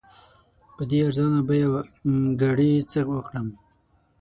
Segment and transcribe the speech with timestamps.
[0.75, 1.67] په دې ارزان بیه
[2.41, 3.47] ګړي څه وکړم؟